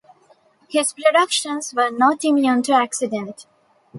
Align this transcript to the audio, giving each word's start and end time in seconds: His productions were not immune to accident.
His 0.67 0.93
productions 0.93 1.75
were 1.75 1.91
not 1.91 2.25
immune 2.25 2.63
to 2.63 2.71
accident. 2.73 3.45